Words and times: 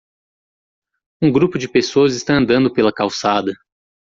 Um 1.21 1.31
grupo 1.31 1.59
de 1.59 1.69
pessoas 1.69 2.15
está 2.15 2.33
andando 2.35 2.73
pela 2.73 2.91
calçada. 2.91 3.53